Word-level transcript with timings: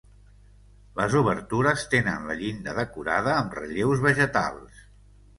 Les 0.99 1.17
obertures 1.17 1.83
tenen 1.91 2.25
la 2.29 2.37
llinda 2.39 2.73
decorada 2.77 3.35
amb 3.41 3.53
relleus 3.59 4.01
vegetals. 4.07 4.81